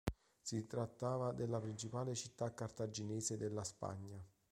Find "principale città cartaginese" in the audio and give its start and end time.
1.59-3.37